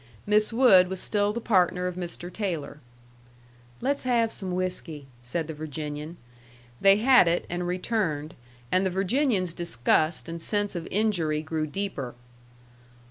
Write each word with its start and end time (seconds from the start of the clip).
Miss 0.25 0.51
Wood 0.51 0.87
was 0.87 0.99
still 0.99 1.31
the 1.31 1.39
partner 1.39 1.85
of 1.85 1.95
Mr. 1.95 2.33
Taylor. 2.33 2.79
"Let's 3.81 4.01
have 4.01 4.31
some 4.31 4.49
whiskey," 4.53 5.05
said 5.21 5.45
the 5.45 5.53
Virginian. 5.53 6.17
They 6.81 6.97
had 6.97 7.27
it, 7.27 7.45
and 7.51 7.67
returned, 7.67 8.33
and 8.71 8.83
the 8.83 8.89
Virginian's 8.89 9.53
disgust 9.53 10.27
and 10.27 10.41
sense 10.41 10.75
of 10.75 10.87
injury 10.89 11.43
grew 11.43 11.67
deeper. 11.67 12.15